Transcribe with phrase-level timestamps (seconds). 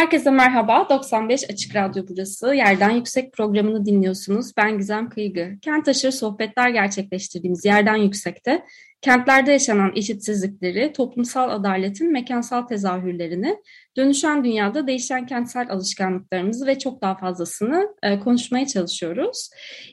[0.00, 0.88] Herkese merhaba.
[0.88, 2.54] 95 Açık Radyo burası.
[2.54, 4.56] Yerden Yüksek programını dinliyorsunuz.
[4.56, 5.58] Ben Gizem Kıygı.
[5.62, 8.64] Kent aşırı sohbetler gerçekleştirdiğimiz Yerden Yüksek'te
[9.02, 13.56] kentlerde yaşanan eşitsizlikleri, toplumsal adaletin mekansal tezahürlerini,
[13.96, 19.50] dönüşen dünyada değişen kentsel alışkanlıklarımızı ve çok daha fazlasını e, konuşmaya çalışıyoruz.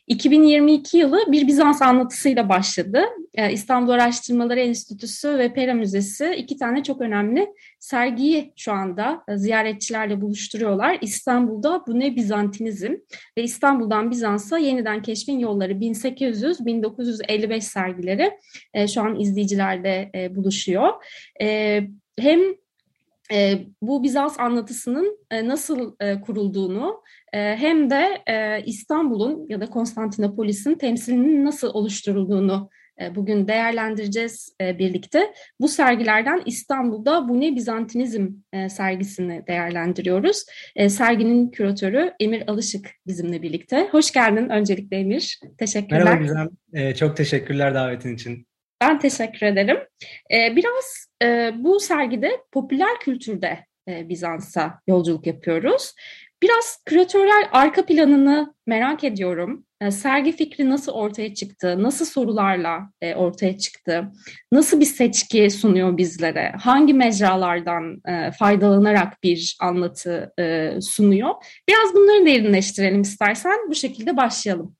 [0.08, 3.02] 2022 yılı bir Bizans anlatısıyla başladı.
[3.34, 7.48] E, İstanbul Araştırmaları Enstitüsü ve Pera Müzesi iki tane çok önemli
[7.80, 10.98] sergiyi şu anda e, ziyaretçilerle buluşturuyorlar.
[11.02, 12.94] İstanbul'da bu ne Bizantinizm
[13.38, 18.32] ve İstanbul'dan Bizans'a yeniden keşfin yolları 1800-1955 sergileri
[18.74, 20.90] e, şu an izleyicilerle e, buluşuyor.
[21.42, 21.82] E,
[22.20, 22.40] hem
[23.32, 27.02] e, bu Bizans anlatısının e, nasıl e, kurulduğunu
[27.34, 32.70] e, hem de e, İstanbul'un ya da Konstantinopolis'in temsilinin nasıl oluşturulduğunu
[33.02, 35.34] e, bugün değerlendireceğiz e, birlikte.
[35.60, 40.46] Bu sergilerden İstanbul'da Bu Ne Bizantinizm e, sergisini değerlendiriyoruz.
[40.88, 43.88] Serginin küratörü Emir Alışık bizimle birlikte.
[43.92, 45.40] Hoş geldin öncelikle Emir.
[45.58, 46.04] Teşekkürler.
[46.04, 46.94] Merhaba Gizem.
[46.94, 48.47] Çok teşekkürler davetin için.
[48.82, 49.78] Ben teşekkür ederim.
[50.32, 51.08] Biraz
[51.64, 55.94] bu sergide popüler kültürde Bizans'a yolculuk yapıyoruz.
[56.44, 59.66] Biraz küratörler arka planını merak ediyorum.
[59.82, 61.84] E, sergi fikri nasıl ortaya çıktı?
[61.84, 64.12] Nasıl sorularla e, ortaya çıktı?
[64.52, 66.54] Nasıl bir seçki sunuyor bizlere?
[66.62, 70.34] Hangi mecralardan e, faydalanarak bir anlatı
[70.82, 71.30] sunuyor?
[71.70, 73.58] Biraz bunları derinleştirelim istersen.
[73.70, 74.77] Bu şekilde başlayalım.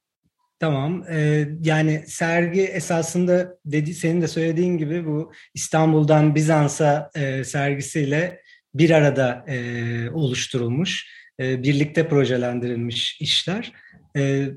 [0.60, 1.04] Tamam.
[1.10, 8.42] Ee, yani sergi esasında dedi, senin de söylediğin gibi bu İstanbul'dan Bizans'a e, sergisiyle
[8.74, 11.08] bir arada e, oluşturulmuş,
[11.40, 13.74] e, birlikte projelendirilmiş işler.
[14.18, 14.48] E,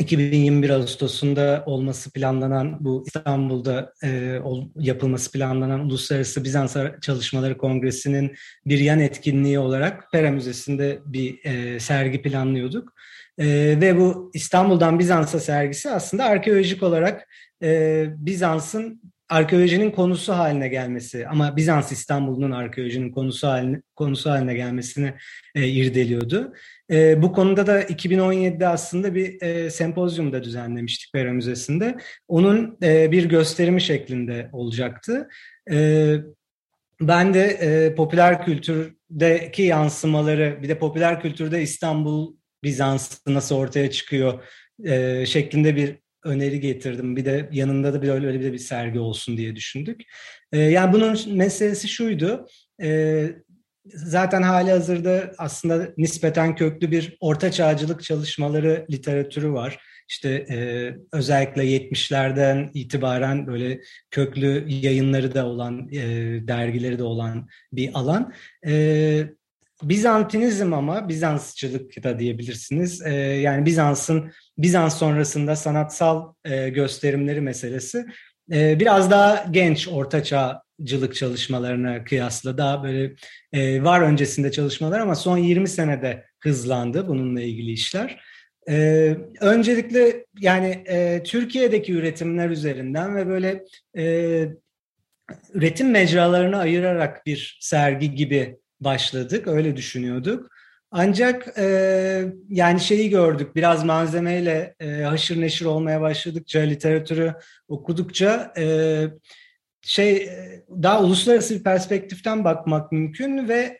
[0.00, 4.40] 2021 Ağustos'unda olması planlanan bu İstanbul'da e,
[4.76, 8.36] yapılması planlanan Uluslararası Bizans Çalışmaları Kongresi'nin
[8.66, 12.92] bir yan etkinliği olarak Pera Müzesi'nde bir e, sergi planlıyorduk.
[13.40, 13.46] E,
[13.80, 17.28] ve bu İstanbul'dan Bizans'a sergisi aslında arkeolojik olarak
[17.62, 25.14] e, Bizans'ın arkeolojinin konusu haline gelmesi ama Bizans İstanbul'un arkeolojinin konusu haline konusu haline gelmesini
[25.54, 26.52] e, irdeliyordu.
[26.90, 31.96] E, bu konuda da 2017'de aslında bir e, sempozyum da düzenlemiştik Pera Müzesi'nde.
[32.28, 35.28] Onun e, bir gösterimi şeklinde olacaktı.
[35.70, 36.16] E,
[37.00, 44.44] ben de e, popüler kültürdeki yansımaları, bir de popüler kültürde İstanbul Bizans'ı nasıl ortaya çıkıyor
[44.84, 47.16] e, şeklinde bir öneri getirdim.
[47.16, 50.02] Bir de yanında da bir öyle, öyle bir, bir sergi olsun diye düşündük.
[50.52, 52.46] E, yani bunun meselesi şuydu.
[52.82, 53.26] E,
[53.86, 59.78] zaten hali hazırda aslında nispeten köklü bir orta çağcılık çalışmaları literatürü var.
[60.08, 60.56] İşte e,
[61.12, 65.98] özellikle 70'lerden itibaren böyle köklü yayınları da olan, e,
[66.48, 68.32] dergileri de olan bir alan.
[68.66, 69.24] E,
[69.82, 73.02] Bizantinizm ama Bizansçılık da diyebilirsiniz.
[73.02, 78.06] E, yani Bizans'ın Bizans sonrasında sanatsal e, gösterimleri meselesi
[78.52, 83.12] e, biraz daha genç ortaçağcılık çalışmalarına kıyasla daha böyle
[83.52, 88.20] e, var öncesinde çalışmalar ama son 20 senede hızlandı bununla ilgili işler.
[88.68, 93.64] Ee, öncelikle yani e, Türkiye'deki üretimler üzerinden ve böyle
[93.96, 94.46] e,
[95.54, 100.50] üretim mecralarını ayırarak bir sergi gibi başladık, öyle düşünüyorduk.
[100.90, 107.34] Ancak e, yani şeyi gördük, biraz malzemeyle e, haşır neşir olmaya başladıkça, literatürü
[107.68, 108.64] okudukça e,
[109.82, 110.30] şey
[110.70, 113.78] daha uluslararası bir perspektiften bakmak mümkün ve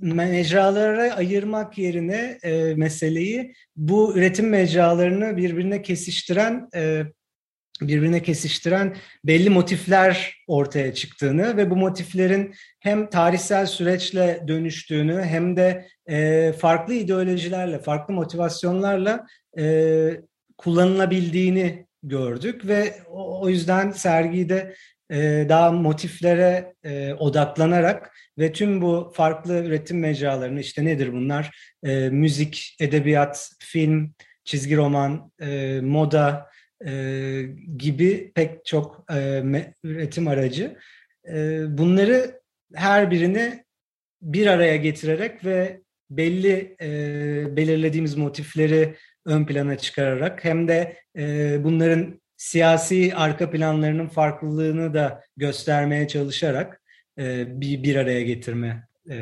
[0.00, 7.02] mecralara ayırmak yerine e, meseleyi bu üretim mecralarını birbirine kesiştiren e,
[7.80, 15.88] birbirine kesiştiren belli motifler ortaya çıktığını ve bu motiflerin hem tarihsel süreçle dönüştüğünü hem de
[16.06, 19.26] e, farklı ideolojilerle, farklı motivasyonlarla
[19.58, 20.20] e,
[20.58, 24.74] kullanılabildiğini gördük ve o, o yüzden sergide
[25.10, 31.74] e, daha motiflere e, odaklanarak ve tüm bu farklı üretim mecralarını işte nedir bunlar?
[31.84, 36.53] E, müzik, edebiyat, film, çizgi roman, e, moda,
[36.86, 37.42] e,
[37.76, 39.42] gibi pek çok e,
[39.84, 40.78] üretim aracı.
[41.28, 42.40] E, bunları
[42.74, 43.64] her birini
[44.22, 48.94] bir araya getirerek ve belli e, belirlediğimiz motifleri
[49.26, 56.82] ön plana çıkararak hem de e, bunların siyasi arka planlarının farklılığını da göstermeye çalışarak
[57.18, 59.16] e, bir bir araya getirme e,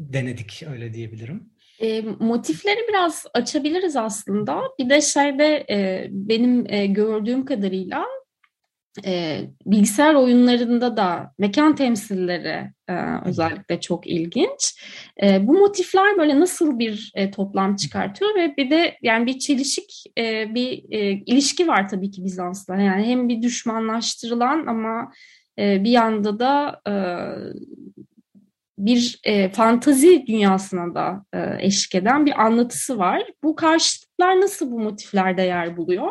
[0.00, 1.51] denedik öyle diyebilirim.
[1.82, 4.62] E, motifleri biraz açabiliriz aslında.
[4.78, 8.04] Bir de şeyde e, benim e, gördüğüm kadarıyla
[9.06, 12.94] e, bilgisayar oyunlarında da mekan temsilleri e,
[13.24, 14.82] özellikle çok ilginç.
[15.22, 20.04] E, bu motifler böyle nasıl bir e, toplam çıkartıyor ve bir de yani bir çelişik
[20.18, 22.76] e, bir e, ilişki var tabii ki Bizans'la.
[22.76, 25.12] Yani hem bir düşmanlaştırılan ama
[25.58, 26.94] e, bir yanda da e,
[28.86, 33.22] bir e, fantazi dünyasına da e, eşlik eden bir anlatısı var.
[33.42, 36.08] Bu karşıtlıklar nasıl bu motiflerde yer buluyor?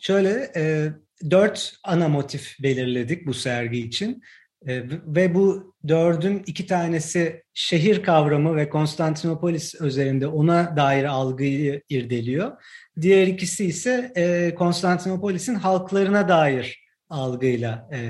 [0.00, 0.88] Şöyle e,
[1.30, 4.22] dört ana motif belirledik bu sergi için.
[4.66, 12.52] E, ve bu dördün iki tanesi şehir kavramı ve Konstantinopolis üzerinde ona dair algıyı irdeliyor.
[13.00, 18.00] Diğer ikisi ise e, Konstantinopolis'in halklarına dair algıyla e,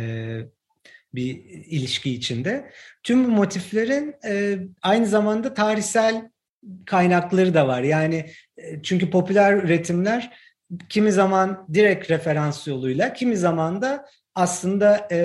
[1.14, 2.70] bir ilişki içinde.
[3.02, 6.30] Tüm bu motiflerin e, aynı zamanda tarihsel
[6.86, 7.82] kaynakları da var.
[7.82, 8.26] Yani
[8.56, 10.36] e, çünkü popüler üretimler
[10.88, 15.16] kimi zaman direkt referans yoluyla, kimi zaman da aslında e,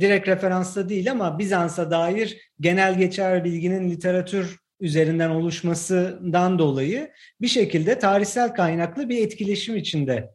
[0.00, 7.10] direkt referansta değil ama Bizans'a dair genel geçer bilginin literatür üzerinden oluşmasından dolayı
[7.40, 10.30] bir şekilde tarihsel kaynaklı bir etkileşim içinde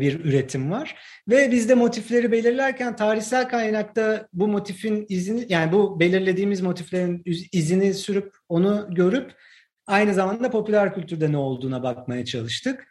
[0.00, 0.96] bir üretim var.
[1.28, 7.22] Ve biz de motifleri belirlerken tarihsel kaynakta bu motifin izini yani bu belirlediğimiz motiflerin
[7.52, 9.32] izini sürüp onu görüp
[9.86, 12.86] aynı zamanda popüler kültürde ne olduğuna bakmaya çalıştık.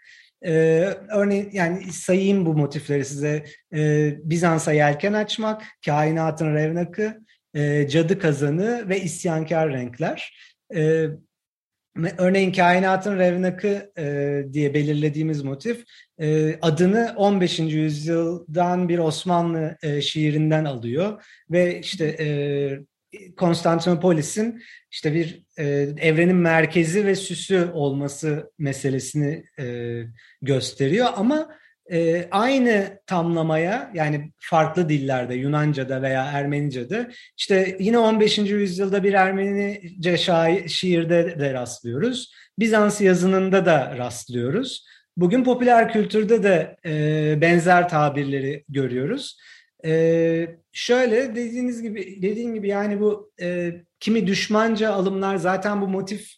[0.46, 3.44] Ee, örneğin yani sayayım bu motifleri size.
[3.76, 10.38] Ee, Bizans'a yelken açmak, kainatın revnakı, e, cadı kazanı ve isyankar renkler.
[10.76, 11.08] Ee,
[12.18, 15.86] Örneğin kainatın revnakı e, diye belirlediğimiz motif
[16.20, 17.60] e, adını 15.
[17.60, 22.28] yüzyıldan bir Osmanlı e, şiirinden alıyor ve işte e,
[23.38, 24.62] Konstantinopolis'in
[24.92, 25.66] işte bir e,
[25.98, 30.02] evrenin merkezi ve süsü olması meselesini e,
[30.42, 31.50] gösteriyor ama
[31.92, 38.38] e, aynı tamlamaya yani farklı dillerde Yunanca'da veya Ermenice'de işte yine 15.
[38.38, 40.18] yüzyılda bir Ermenice
[40.68, 42.34] şiirde de rastlıyoruz.
[42.60, 44.86] Bizans yazınında da rastlıyoruz.
[45.18, 49.38] Bugün popüler kültürde de e, benzer tabirleri görüyoruz.
[49.86, 56.32] E, şöyle dediğiniz gibi dediğim gibi yani bu e, kimi düşmanca alımlar zaten bu motif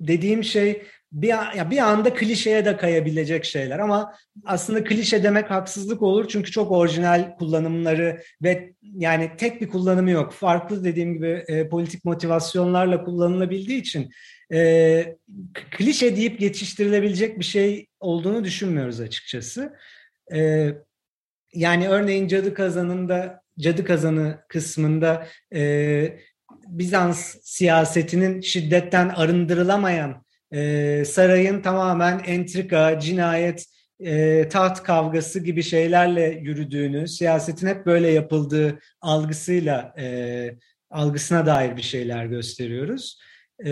[0.00, 0.82] dediğim şey
[1.16, 4.14] bir, ya bir anda klişeye de kayabilecek şeyler ama
[4.44, 10.32] aslında klişe demek haksızlık olur çünkü çok orijinal kullanımları ve yani tek bir kullanımı yok.
[10.32, 14.10] Farklı dediğim gibi e, politik motivasyonlarla kullanılabildiği için
[14.52, 15.16] e,
[15.70, 19.76] klişe deyip geçiştirilebilecek bir şey olduğunu düşünmüyoruz açıkçası.
[20.34, 20.70] E,
[21.52, 26.18] yani örneğin Cadı Kazanı'nda Cadı Kazanı kısmında e,
[26.66, 33.66] Bizans siyasetinin şiddetten arındırılamayan e, sarayın tamamen entrika, cinayet,
[34.00, 40.56] e, taht kavgası gibi şeylerle yürüdüğünü, siyasetin hep böyle yapıldığı algısıyla e,
[40.90, 43.20] algısına dair bir şeyler gösteriyoruz.
[43.66, 43.70] E,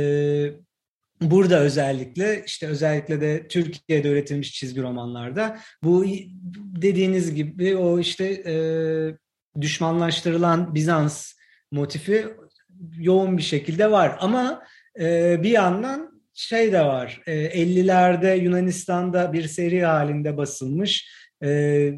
[1.21, 6.05] burada özellikle işte özellikle de Türkiye'de üretilmiş çizgi romanlarda bu
[6.83, 8.55] dediğiniz gibi o işte e,
[9.61, 11.33] düşmanlaştırılan Bizans
[11.71, 12.27] motifi
[12.99, 14.63] yoğun bir şekilde var ama
[15.01, 17.23] e, bir yandan şey de var.
[17.27, 21.09] E, 50'lerde Yunanistan'da bir seri halinde basılmış
[21.45, 21.93] e,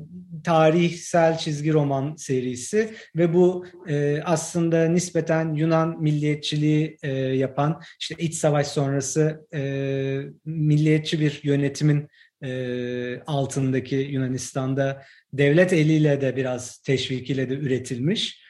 [0.44, 8.34] tarihsel çizgi roman serisi ve bu e, aslında nispeten Yunan milliyetçiliği e, yapan işte iç
[8.34, 9.46] savaş sonrası
[10.44, 12.08] milliyetçi bir yönetimin
[13.26, 15.02] altındaki Yunanistan'da
[15.32, 18.42] devlet eliyle de biraz teşvikiyle de üretilmiş.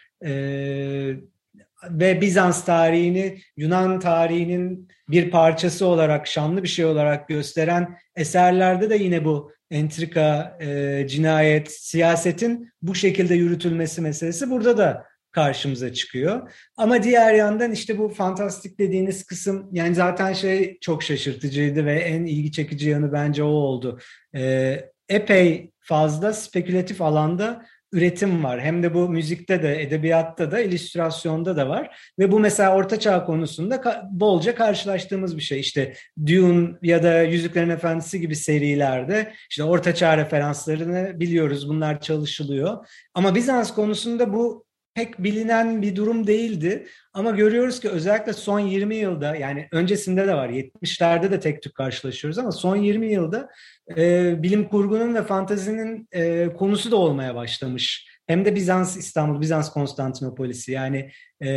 [1.90, 8.96] Ve Bizans tarihini Yunan tarihinin bir parçası olarak, şanlı bir şey olarak gösteren eserlerde de
[8.96, 16.52] yine bu entrika, e, cinayet, siyasetin bu şekilde yürütülmesi meselesi burada da karşımıza çıkıyor.
[16.76, 22.24] Ama diğer yandan işte bu fantastik dediğiniz kısım yani zaten şey çok şaşırtıcıydı ve en
[22.24, 24.00] ilgi çekici yanı bence o oldu.
[24.36, 28.60] E, epey fazla spekülatif alanda üretim var.
[28.60, 32.12] Hem de bu müzikte de, edebiyatta da, illüstrasyonda da var.
[32.18, 35.60] Ve bu mesela ortaçağ konusunda bolca karşılaştığımız bir şey.
[35.60, 35.94] İşte
[36.26, 41.68] Dune ya da Yüzüklerin Efendisi gibi serilerde işte ortaçağ referanslarını biliyoruz.
[41.68, 42.86] Bunlar çalışılıyor.
[43.14, 44.65] Ama Bizans konusunda bu
[44.96, 46.86] pek bilinen bir durum değildi.
[47.12, 51.74] Ama görüyoruz ki özellikle son 20 yılda yani öncesinde de var 70'lerde de tek tük
[51.74, 53.48] karşılaşıyoruz ama son 20 yılda
[53.96, 58.08] e, bilim kurgunun ve fantazinin e, konusu da olmaya başlamış.
[58.26, 61.10] Hem de Bizans İstanbul, Bizans Konstantinopolisi yani
[61.42, 61.48] e,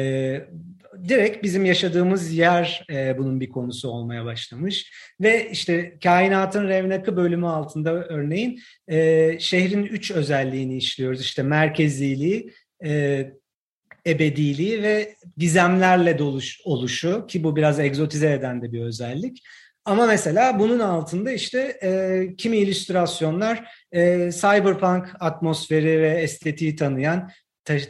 [1.08, 4.94] direkt bizim yaşadığımız yer e, bunun bir konusu olmaya başlamış.
[5.22, 11.22] Ve işte kainatın revnakı bölümü altında örneğin e, şehrin üç özelliğini işliyoruz.
[11.22, 12.54] İşte merkeziliği,
[12.86, 13.26] e,
[14.08, 19.44] ebediliği ve gizemlerle doluş, oluşu ki bu biraz egzotize eden de bir özellik.
[19.86, 27.30] Ama mesela bunun altında işte e, kimi illüstrasyonlar e, cyberpunk atmosferi ve estetiği tanıyan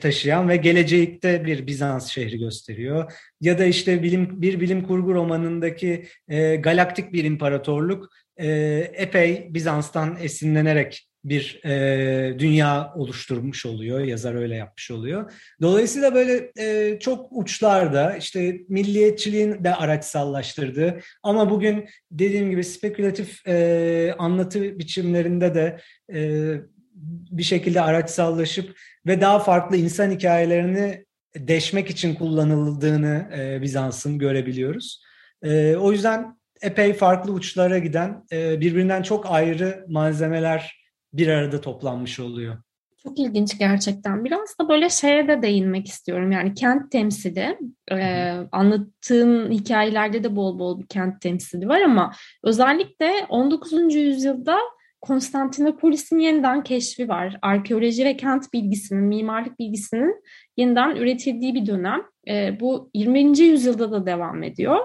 [0.02, 3.14] taşıyan ve gelecekte bir Bizans şehri gösteriyor.
[3.42, 8.48] Ya da işte bilim bir bilim kurgu romanındaki e, galaktik bir imparatorluk e,
[8.94, 14.00] epey Bizans'tan esinlenerek bir e, dünya oluşturmuş oluyor.
[14.00, 15.32] Yazar öyle yapmış oluyor.
[15.62, 24.16] Dolayısıyla böyle e, çok uçlarda işte milliyetçiliğin de araçsallaştırdığı ama bugün dediğim gibi spekülatif e,
[24.18, 25.80] anlatı biçimlerinde de
[26.14, 26.52] e,
[27.32, 31.06] bir şekilde araçsallaşıp ve daha farklı insan hikayelerini
[31.38, 35.04] deşmek için kullanıldığını e, Bizans'ın görebiliyoruz.
[35.44, 40.79] E, o yüzden epey farklı uçlara giden e, birbirinden çok ayrı malzemeler
[41.14, 42.58] bir arada toplanmış oluyor.
[43.04, 44.26] Çok ilginç gerçekten.
[44.26, 46.32] Biraz da böyle şeye de değinmek istiyorum.
[46.32, 47.58] Yani kent temsili,
[47.92, 52.14] e, anlattığın hikayelerde de bol bol bir kent temsili var ama
[52.44, 53.96] özellikle 19.
[53.96, 54.60] yüzyılda
[55.02, 57.38] Konstantinopolis'in yeniden keşfi var.
[57.42, 60.24] Arkeoloji ve kent bilgisinin, mimarlık bilgisinin
[60.58, 62.02] yeniden üretildiği bir dönem.
[62.28, 63.40] E, bu 20.
[63.40, 64.78] yüzyılda da devam ediyor.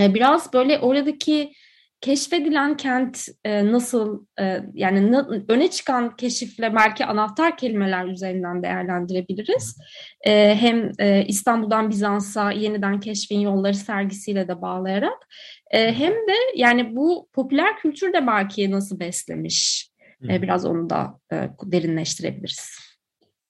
[0.00, 1.52] E, biraz böyle oradaki
[2.00, 9.78] keşfedilen kent e, nasıl e, yani na, öne çıkan keşifle belki anahtar kelimeler üzerinden değerlendirebiliriz.
[10.26, 15.28] E, hem e, İstanbul'dan Bizans'a yeniden keşfin yolları sergisiyle de bağlayarak
[15.70, 19.90] e, hem de yani bu popüler kültür de belki nasıl beslemiş
[20.28, 22.90] e, biraz onu da e, derinleştirebiliriz.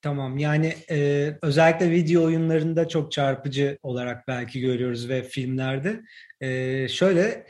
[0.02, 6.00] Tamam yani e, özellikle video oyunlarında çok çarpıcı olarak belki görüyoruz ve filmlerde.
[6.40, 7.46] E, şöyle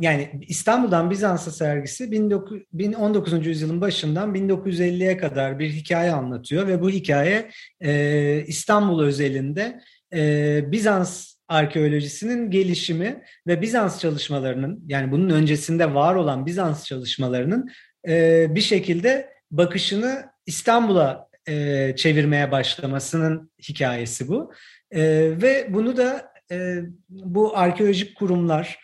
[0.00, 2.62] yani İstanbul'dan Bizans'a sergisi 19,
[2.98, 3.46] 19.
[3.46, 9.80] yüzyılın başından 1950'ye kadar bir hikaye anlatıyor ve bu hikaye e, İstanbul özelinde
[10.14, 17.68] e, Bizans arkeolojisinin gelişimi ve Bizans çalışmalarının yani bunun öncesinde var olan Bizans çalışmalarının
[18.08, 24.52] e, bir şekilde bakışını İstanbul'a e, çevirmeye başlamasının hikayesi bu.
[24.90, 25.02] E,
[25.42, 28.78] ve bunu da e, bu arkeolojik kurumlar,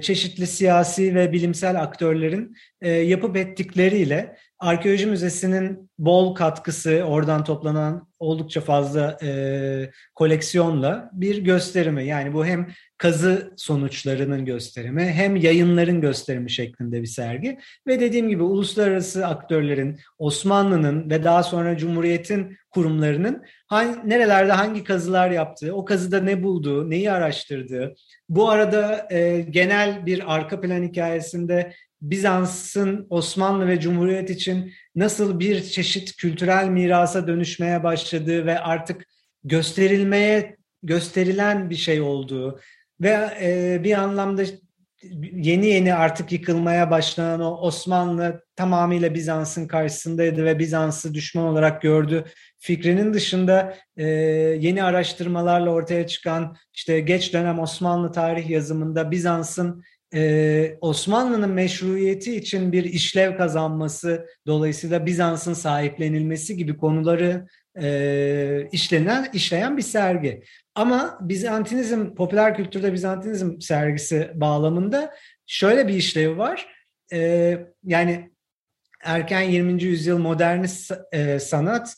[0.00, 9.18] çeşitli siyasi ve bilimsel aktörlerin yapıp ettikleriyle Arkeoloji Müzesi'nin bol katkısı, oradan toplanan oldukça fazla
[9.22, 12.06] e, koleksiyonla bir gösterimi.
[12.06, 17.58] Yani bu hem kazı sonuçlarının gösterimi hem yayınların gösterimi şeklinde bir sergi.
[17.86, 25.30] Ve dediğim gibi uluslararası aktörlerin, Osmanlı'nın ve daha sonra Cumhuriyet'in kurumlarının hangi, nerelerde hangi kazılar
[25.30, 27.94] yaptığı, o kazıda ne bulduğu, neyi araştırdığı,
[28.28, 31.72] bu arada e, genel bir arka plan hikayesinde
[32.02, 39.06] Bizans'ın Osmanlı ve Cumhuriyet için nasıl bir çeşit kültürel mirasa dönüşmeye başladığı ve artık
[39.44, 42.60] gösterilmeye gösterilen bir şey olduğu
[43.00, 44.42] ve e, bir anlamda
[45.32, 52.24] yeni yeni artık yıkılmaya başlanan o Osmanlı tamamıyla Bizans'ın karşısındaydı ve Bizans'ı düşman olarak gördü
[52.58, 54.06] fikrinin dışında e,
[54.60, 59.82] yeni araştırmalarla ortaya çıkan işte geç dönem Osmanlı tarih yazımında Bizans'ın
[60.14, 67.46] e, Osmanlı'nın meşruiyeti için bir işlev kazanması dolayısıyla Bizans'ın sahiplenilmesi gibi konuları
[67.80, 70.42] e, işlenen işleyen bir sergi.
[70.74, 75.14] Ama Bizantinizm, popüler kültürde Bizantinizm sergisi bağlamında
[75.46, 76.68] şöyle bir işlevi var.
[77.12, 78.30] E, yani
[79.04, 79.82] erken 20.
[79.82, 81.94] yüzyıl modernist e, sanat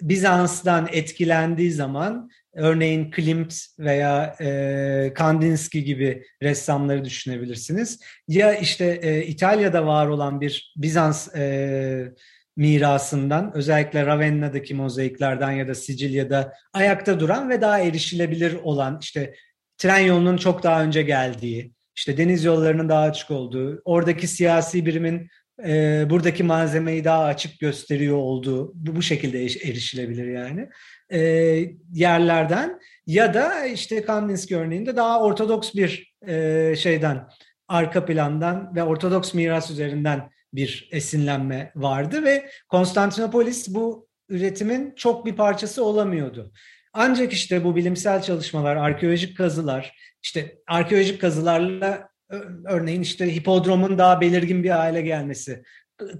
[0.00, 8.00] Bizans'tan etkilendiği zaman örneğin Klimt veya e, Kandinsky gibi ressamları düşünebilirsiniz.
[8.28, 12.12] Ya işte e, İtalya'da var olan bir Bizans e,
[12.56, 19.34] mirasından özellikle Ravenna'daki mozaiklerden ya da Sicilya'da ayakta duran ve daha erişilebilir olan işte
[19.78, 25.28] tren yolunun çok daha önce geldiği, işte deniz yollarının daha açık olduğu, oradaki siyasi birimin
[25.66, 30.68] e, buradaki malzemeyi daha açık gösteriyor olduğu bu, bu şekilde erişilebilir yani
[31.12, 31.20] e,
[31.92, 37.28] yerlerden ya da işte Kandinsky örneğinde daha ortodoks bir e, şeyden
[37.68, 45.36] arka plandan ve ortodoks miras üzerinden bir esinlenme vardı ve Konstantinopolis bu üretimin çok bir
[45.36, 46.52] parçası olamıyordu.
[46.92, 52.08] Ancak işte bu bilimsel çalışmalar, arkeolojik kazılar, işte arkeolojik kazılarla
[52.64, 55.62] örneğin işte hipodromun daha belirgin bir hale gelmesi,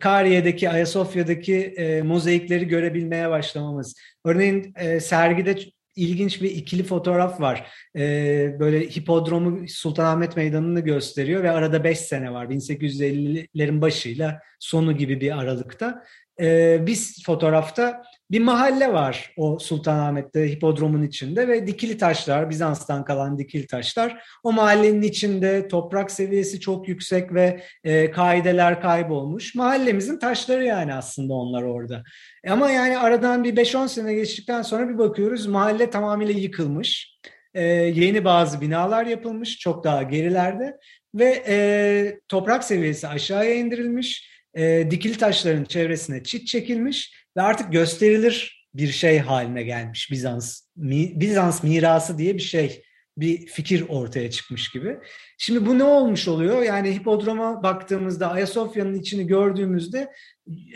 [0.00, 3.94] Kariye'deki, Ayasofya'daki e, mozaikleri görebilmeye başlamamız.
[4.24, 5.56] Örneğin e, sergide
[5.96, 7.70] ilginç bir ikili fotoğraf var.
[7.96, 12.46] Ee, böyle hipodromu Sultanahmet Meydanı'nı gösteriyor ve arada 5 sene var.
[12.46, 16.04] 1850'lerin başıyla sonu gibi bir aralıkta.
[16.40, 18.02] Ee, biz fotoğrafta
[18.32, 24.24] bir mahalle var o Sultanahmet'te hipodromun içinde ve dikili taşlar, Bizans'tan kalan dikili taşlar.
[24.42, 29.54] O mahallenin içinde toprak seviyesi çok yüksek ve e, kaideler kaybolmuş.
[29.54, 32.02] Mahallemizin taşları yani aslında onlar orada.
[32.48, 37.18] Ama yani aradan bir 5-10 sene geçtikten sonra bir bakıyoruz mahalle tamamıyla yıkılmış.
[37.54, 40.78] E, yeni bazı binalar yapılmış çok daha gerilerde
[41.14, 44.32] ve e, toprak seviyesi aşağıya indirilmiş.
[44.54, 50.60] E, dikili taşların çevresine çit çekilmiş ve artık gösterilir bir şey haline gelmiş Bizans.
[50.76, 52.82] Bizans mirası diye bir şey
[53.16, 54.98] bir fikir ortaya çıkmış gibi.
[55.38, 56.62] Şimdi bu ne olmuş oluyor?
[56.62, 60.12] Yani hipodroma baktığımızda, Ayasofya'nın içini gördüğümüzde,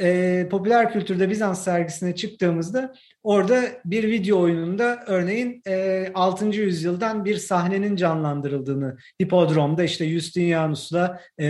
[0.00, 6.46] e, popüler kültürde Bizans sergisine çıktığımızda orada bir video oyununda örneğin e, 6.
[6.46, 11.46] yüzyıldan bir sahnenin canlandırıldığını hipodromda işte Justinianus'la e,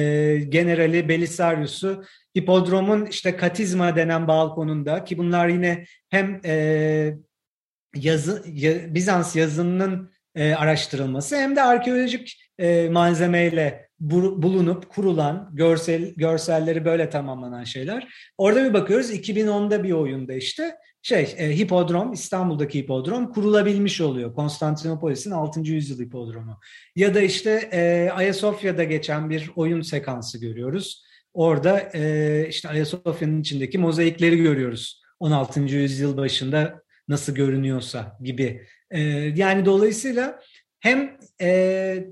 [0.49, 2.05] generali Belisarius'u
[2.39, 7.15] hipodromun işte katizma denen balkonunda ki bunlar yine hem e,
[7.95, 16.15] yazı ya, Bizans yazınının e, araştırılması hem de arkeolojik e, malzemeyle bu, bulunup kurulan görsel
[16.17, 18.09] görselleri böyle tamamlanan şeyler.
[18.39, 24.35] Orada bir bakıyoruz 2010'da bir oyunda işte şey e, hipodrom İstanbul'daki hipodrom kurulabilmiş oluyor.
[24.35, 25.61] Konstantinopolis'in 6.
[25.61, 26.61] yüzyıl hipodromu.
[26.97, 31.05] Ya da işte e, Ayasofya'da geçen bir oyun sekansı görüyoruz.
[31.35, 35.03] Orada e, işte Ayasofya'nın içindeki mozaikleri görüyoruz.
[35.21, 35.61] 16.
[35.61, 38.67] yüzyıl başında nasıl görünüyorsa gibi.
[38.91, 39.01] E,
[39.37, 40.41] yani dolayısıyla
[40.81, 42.07] hem e,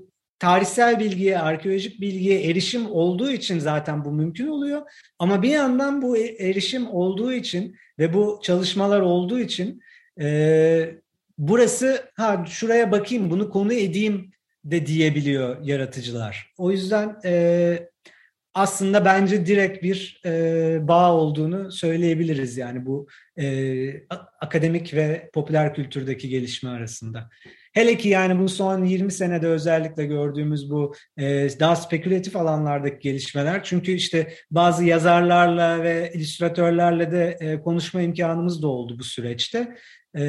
[0.45, 4.81] tarihsel bilgiye, arkeolojik bilgiye erişim olduğu için zaten bu mümkün oluyor.
[5.19, 9.81] Ama bir yandan bu e, erişim olduğu için ve bu çalışmalar olduğu için
[10.21, 10.95] e,
[11.37, 14.31] burası ha şuraya bakayım bunu konu edeyim
[14.63, 16.53] de diyebiliyor yaratıcılar.
[16.57, 17.89] O yüzden e,
[18.53, 23.45] aslında bence direkt bir e, bağ olduğunu söyleyebiliriz yani bu e,
[24.41, 27.29] akademik ve popüler kültürdeki gelişme arasında.
[27.75, 33.63] Hele ki yani bu son 20 senede özellikle gördüğümüz bu e, daha spekülatif alanlardaki gelişmeler.
[33.63, 39.75] Çünkü işte bazı yazarlarla ve illüstratörlerle de e, konuşma imkanımız da oldu bu süreçte.
[40.17, 40.23] E,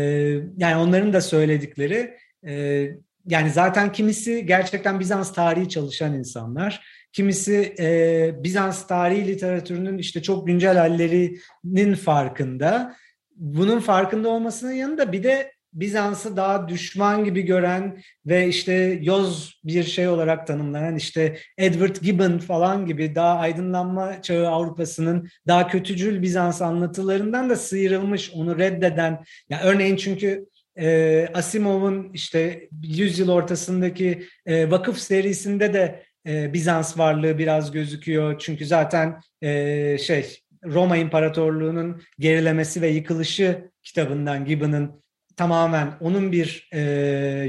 [0.56, 2.14] yani onların da söyledikleri
[2.46, 2.87] e,
[3.26, 6.87] yani zaten kimisi gerçekten Bizans tarihi çalışan insanlar.
[7.12, 12.96] Kimisi e, Bizans tarihi literatürünün işte çok güncel hallerinin farkında.
[13.37, 19.84] Bunun farkında olmasının yanında bir de Bizans'ı daha düşman gibi gören ve işte yoz bir
[19.84, 26.62] şey olarak tanımlanan işte Edward Gibbon falan gibi daha aydınlanma çağı Avrupa'sının daha kötücül Bizans
[26.62, 29.24] anlatılarından da sıyrılmış, onu reddeden.
[29.48, 30.46] Ya örneğin çünkü
[30.78, 38.38] e, Asimov'un işte yüzyıl ortasındaki e, vakıf serisinde de e, Bizans varlığı biraz gözüküyor.
[38.38, 39.20] Çünkü zaten
[39.98, 45.05] şey Roma İmparatorluğu'nun gerilemesi ve yıkılışı kitabından Gibbon'ın
[45.37, 46.81] tamamen onun bir e,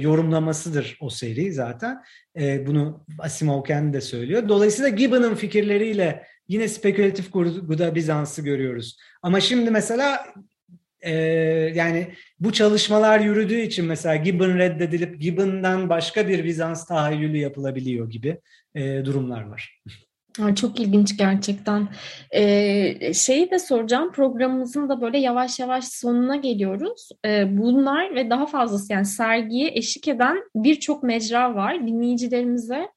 [0.02, 2.04] yorumlamasıdır o seri zaten.
[2.40, 4.50] E, bunu Asimov kendi de söylüyor.
[4.50, 8.98] Dolayısıyla Gibbon'ın fikirleriyle yine spekülatif kurguda Bizans'ı görüyoruz.
[9.22, 10.26] Ama şimdi mesela
[11.02, 11.14] e,
[11.76, 18.42] yani bu çalışmalar yürüdüğü için mesela Gibbon reddedilip Gibbon'dan başka bir Bizans tahayyülü yapılabiliyor gibi
[18.76, 19.82] e, durumlar var.
[20.56, 21.88] Çok ilginç gerçekten.
[22.32, 27.10] Ee, şeyi de soracağım, programımızın da böyle yavaş yavaş sonuna geliyoruz.
[27.26, 31.88] Ee, bunlar ve daha fazlası yani sergiye eşlik eden birçok mecra var.
[31.88, 32.88] Dinleyicilerimize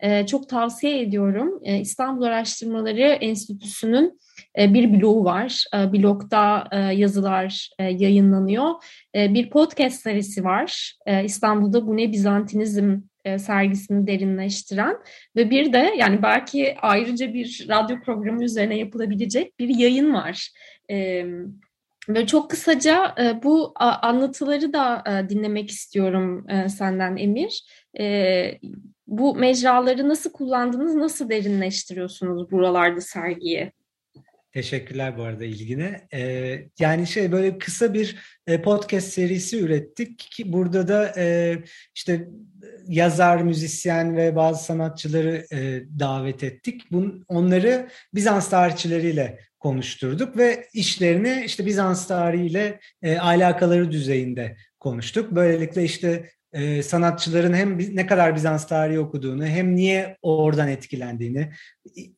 [0.00, 1.60] e, çok tavsiye ediyorum.
[1.62, 4.20] E, İstanbul Araştırmaları Enstitüsü'nün
[4.58, 5.64] e, bir blogu var.
[5.74, 8.70] E, blogda e, yazılar e, yayınlanıyor.
[9.14, 10.94] E, bir podcast serisi var.
[11.06, 14.96] E, İstanbul'da Bu Ne Bizantinizm e, sergisini derinleştiren
[15.36, 20.50] ve bir de yani belki ayrıca bir radyo programı üzerine yapılabilecek bir yayın var.
[20.90, 21.26] E,
[22.08, 27.64] ve çok kısaca e, bu anlatıları da dinlemek istiyorum senden Emir.
[29.06, 33.72] Bu mecraları nasıl kullandınız, nasıl derinleştiriyorsunuz buralarda sergiyi?
[34.52, 36.08] Teşekkürler bu arada ilgine.
[36.14, 41.56] Ee, yani şey böyle kısa bir e, podcast serisi ürettik ki burada da e,
[41.94, 42.28] işte
[42.86, 46.92] yazar, müzisyen ve bazı sanatçıları e, davet ettik.
[46.92, 55.32] Bun, onları Bizans tarihçileriyle konuşturduk ve işlerini işte Bizans tarihiyle e, alakaları düzeyinde konuştuk.
[55.32, 61.50] Böylelikle işte e, sanatçıların hem ne kadar Bizans tarihi okuduğunu hem niye oradan etkilendiğini,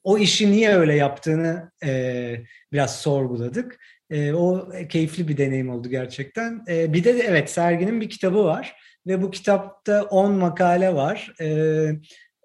[0.02, 2.36] o işi niye öyle yaptığını e,
[2.72, 3.78] biraz sorguladık.
[4.10, 6.64] E, o keyifli bir deneyim oldu gerçekten.
[6.68, 8.74] E, bir de evet serginin bir kitabı var
[9.06, 11.32] ve bu kitapta 10 makale var.
[11.40, 11.88] E,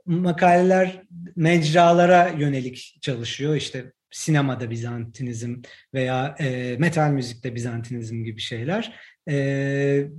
[0.06, 1.02] makaleler
[1.36, 3.56] mecralara yönelik çalışıyor.
[3.56, 5.56] İşte sinemada Bizantinizm
[5.93, 8.93] veya e, metal müzikte Bizantinizm gibi şeyler.
[9.29, 9.35] E,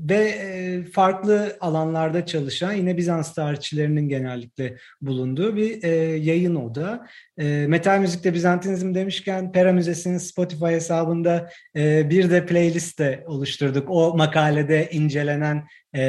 [0.09, 7.07] ve e, farklı alanlarda çalışan yine Bizans tarihçilerinin genellikle bulunduğu bir e, yayın oda.
[7.39, 13.91] E, metal müzikte Bizantinizm demişken Pera Müzesi'nin Spotify hesabında e, bir de playlist de oluşturduk.
[13.91, 16.03] O makalede incelenen e,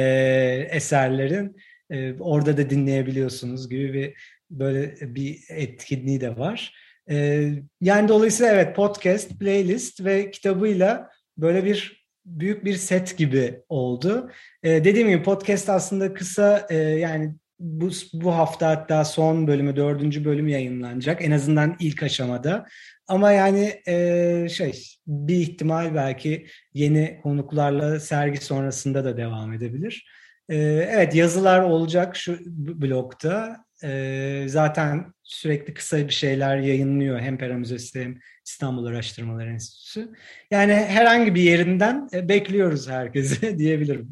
[0.70, 1.56] eserlerin
[1.90, 4.14] e, orada da dinleyebiliyorsunuz gibi bir
[4.50, 6.74] böyle bir etkinliği de var.
[7.10, 7.48] E,
[7.80, 14.30] yani dolayısıyla evet podcast, playlist ve kitabıyla böyle bir büyük bir set gibi oldu.
[14.62, 20.24] E, dediğim gibi podcast aslında kısa e, yani bu, bu hafta hatta son bölümü, dördüncü
[20.24, 21.24] bölüm yayınlanacak.
[21.24, 22.66] En azından ilk aşamada.
[23.08, 30.06] Ama yani e, şey bir ihtimal belki yeni konuklarla sergi sonrasında da devam edebilir.
[30.50, 30.56] E,
[30.90, 33.56] evet yazılar olacak şu blogda.
[33.84, 40.12] E, zaten sürekli kısa bir şeyler yayınlıyor hem Pera Müzesi hem İstanbul Araştırmalar Enstitüsü.
[40.50, 44.10] Yani herhangi bir yerinden e, bekliyoruz herkese diyebilirim.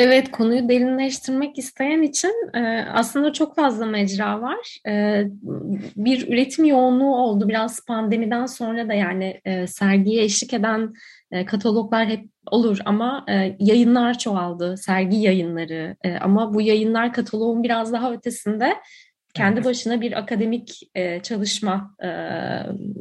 [0.00, 4.78] Evet, konuyu derinleştirmek isteyen için e, aslında çok fazla mecra var.
[4.88, 5.24] E,
[5.96, 10.94] bir üretim yoğunluğu oldu biraz pandemiden sonra da yani e, sergiye eşlik eden
[11.46, 13.26] kataloglar hep olur ama
[13.58, 15.96] yayınlar çoğaldı, sergi yayınları.
[16.20, 18.74] Ama bu yayınlar kataloğun biraz daha ötesinde
[19.34, 22.08] kendi başına bir akademik e, çalışma e,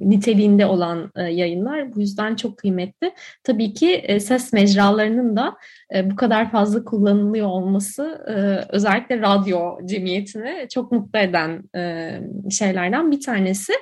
[0.02, 1.96] niteliğinde olan e, yayınlar.
[1.96, 3.14] Bu yüzden çok kıymetli.
[3.44, 5.58] Tabii ki e, ses mecralarının da
[5.96, 8.34] e, bu kadar fazla kullanılıyor olması e,
[8.76, 12.12] özellikle radyo cemiyetini çok mutlu eden e,
[12.52, 13.74] şeylerden bir tanesi.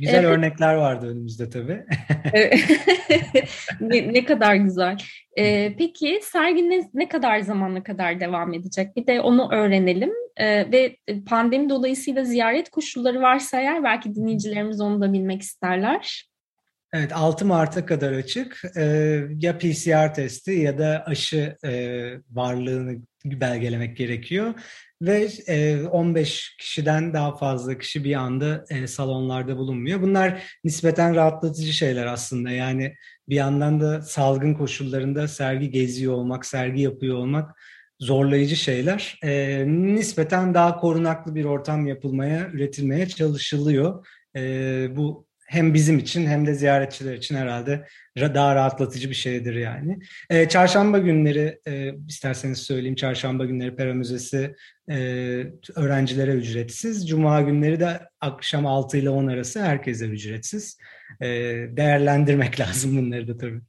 [0.00, 1.84] Güzel e, örnekler vardı önümüzde tabii.
[3.80, 4.96] ne, ne kadar güzel.
[5.36, 8.96] E, peki sergi ne, kadar zamanla kadar devam edecek?
[8.96, 10.12] Bir de onu öğrenelim.
[10.36, 16.32] E, ve pandemi dolayısıyla ziyaret koşulları varsa eğer belki dinleyicilerimiz onu da bilmek isterler.
[16.94, 18.62] Evet 6 Mart'a kadar açık.
[18.76, 21.70] Ee, ya PCR testi ya da aşı e,
[22.30, 24.54] varlığını belgelemek gerekiyor.
[25.02, 30.02] Ve e, 15 kişiden daha fazla kişi bir anda e, salonlarda bulunmuyor.
[30.02, 32.50] Bunlar nispeten rahatlatıcı şeyler aslında.
[32.50, 32.94] Yani
[33.28, 37.50] bir yandan da salgın koşullarında sergi geziyor olmak, sergi yapıyor olmak
[38.00, 39.18] zorlayıcı şeyler.
[39.24, 44.06] E, nispeten daha korunaklı bir ortam yapılmaya, üretilmeye çalışılıyor.
[44.36, 44.42] E,
[44.96, 47.86] bu hem bizim için hem de ziyaretçiler için herhalde
[48.16, 49.98] daha rahatlatıcı bir şeydir yani.
[50.30, 54.54] E, çarşamba günleri e, isterseniz söyleyeyim çarşamba günleri Pera Müzesi
[54.90, 54.96] e,
[55.76, 57.08] öğrencilere ücretsiz.
[57.08, 60.78] Cuma günleri de akşam 6 ile 10 arası herkese ücretsiz.
[61.20, 61.28] E,
[61.70, 63.60] değerlendirmek lazım bunları da tabii.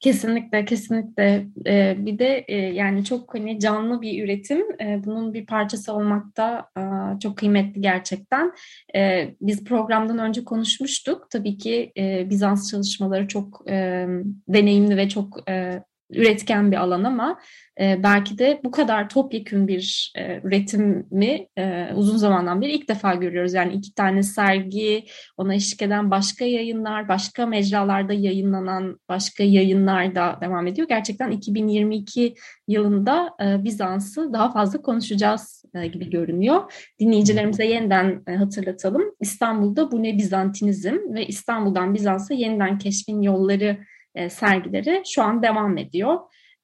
[0.00, 1.46] Kesinlikle, kesinlikle.
[1.66, 4.80] Ee, bir de e, yani çok hani canlı bir üretim.
[4.80, 8.52] Ee, bunun bir parçası olmak da e, çok kıymetli gerçekten.
[8.96, 11.26] Ee, biz programdan önce konuşmuştuk.
[11.30, 14.06] Tabii ki e, Bizans çalışmaları çok e,
[14.48, 17.38] deneyimli ve çok e, üretken bir alan ama
[17.80, 23.14] e, belki de bu kadar topyekün bir e, üretimi e, uzun zamandan beri ilk defa
[23.14, 23.54] görüyoruz.
[23.54, 25.04] Yani iki tane sergi,
[25.36, 30.88] ona eşlik eden başka yayınlar, başka mecralarda yayınlanan başka yayınlar da devam ediyor.
[30.88, 32.34] Gerçekten 2022
[32.68, 36.72] yılında e, Bizans'ı daha fazla konuşacağız e, gibi görünüyor.
[37.00, 39.02] Dinleyicilerimize yeniden e, hatırlatalım.
[39.20, 43.78] İstanbul'da bu ne Bizantinizm ve İstanbul'dan Bizans'a yeniden keşfin yolları
[44.14, 46.18] e, sergileri şu an devam ediyor.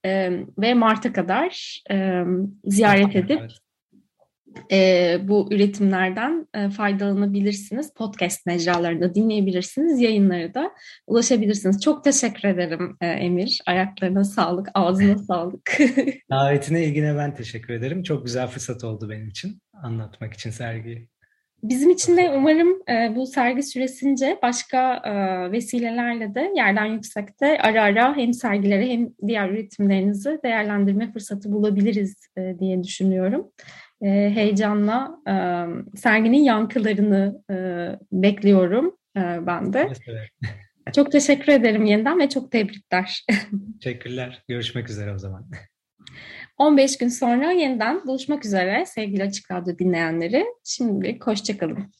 [0.04, 2.22] E, ve Mart'a kadar e,
[2.64, 3.42] ziyaret edip
[4.72, 7.94] e, bu üretimlerden e, faydalanabilirsiniz.
[7.94, 10.00] Podcast mecralarında dinleyebilirsiniz.
[10.00, 10.70] Yayınları da
[11.06, 11.80] ulaşabilirsiniz.
[11.80, 13.60] Çok teşekkür ederim e, Emir.
[13.66, 15.78] Ayaklarına sağlık, ağzına sağlık.
[16.30, 18.02] Davetine, ilgine ben teşekkür ederim.
[18.02, 21.08] Çok güzel fırsat oldu benim için anlatmak için sergiyi.
[21.68, 25.12] Bizim için de umarım e, bu sergi süresince başka e,
[25.52, 32.56] vesilelerle de yerden yüksekte ara ara hem sergileri hem diğer üretimlerinizi değerlendirme fırsatı bulabiliriz e,
[32.60, 33.50] diye düşünüyorum.
[34.02, 35.34] E, heyecanla e,
[35.96, 37.54] serginin yankılarını e,
[38.12, 39.88] bekliyorum e, ben de.
[40.94, 43.26] Çok teşekkür ederim yeniden ve çok tebrikler.
[43.80, 44.42] Teşekkürler.
[44.48, 45.50] Görüşmek üzere o zaman.
[46.58, 50.46] 15 gün sonra yeniden buluşmak üzere sevgili Açık Radyo dinleyenleri.
[50.64, 51.92] Şimdi hoşçakalın.